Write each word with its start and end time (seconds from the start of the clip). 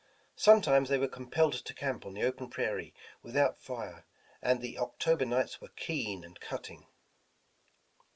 Sometimes 0.35 0.89
thej^ 0.89 0.99
were 0.99 1.07
compelled 1.07 1.53
to 1.53 1.75
camp 1.75 2.07
on 2.07 2.15
the 2.15 2.23
open 2.23 2.49
prairie 2.49 2.91
without 3.21 3.61
fire, 3.61 4.07
and 4.41 4.59
the 4.59 4.79
October 4.79 5.25
nights 5.25 5.61
were 5.61 5.69
keen 5.75 6.23
and 6.23 6.39
cutting. 6.39 6.87